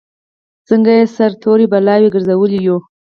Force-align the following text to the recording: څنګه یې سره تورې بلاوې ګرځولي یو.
څنګه 0.67 0.91
یې 0.97 1.05
سره 1.15 1.35
تورې 1.43 1.65
بلاوې 1.71 2.07
ګرځولي 2.13 2.59
یو. 2.67 2.77